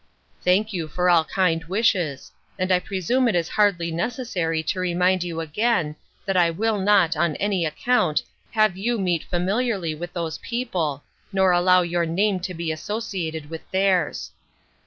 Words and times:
"Thank 0.43 0.73
you 0.73 0.87
for 0.87 1.11
all 1.11 1.23
kind 1.25 1.63
wishes; 1.65 2.31
and 2.57 2.71
I 2.71 2.79
presume 2.79 3.27
it 3.27 3.35
is 3.35 3.47
hardly 3.49 3.91
necessary 3.91 4.63
to 4.63 4.79
remind 4.79 5.23
you 5.23 5.39
again, 5.41 5.95
that 6.25 6.35
I 6.35 6.49
will 6.49 6.79
not, 6.79 7.15
on 7.15 7.35
any 7.35 7.65
account, 7.67 8.23
have 8.53 8.75
you 8.75 8.97
meet 8.97 9.23
familiarly 9.23 9.93
with 9.93 10.11
those 10.13 10.39
people, 10.39 11.03
nor 11.31 11.51
allow 11.51 11.83
your 11.83 12.07
name 12.07 12.39
to 12.39 12.55
be 12.55 12.71
associated 12.71 13.51
with 13.51 13.61
theirs." 13.69 14.31